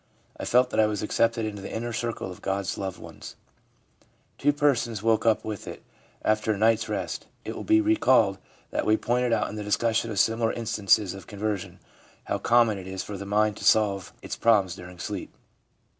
[0.35, 3.35] I felt that I was accepted into the inner circle of God's loved ones/
[4.39, 5.83] Two persons' woke up with it'
[6.25, 7.27] after a night's rest.
[7.45, 8.39] It will be recalled
[8.71, 11.77] that we pointed out in the discussion of similar instances of conversion
[12.23, 15.35] how common it is for the mind to solve its problems during sleep.